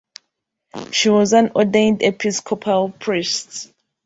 [0.91, 3.71] She was an ordained Episcopal priest.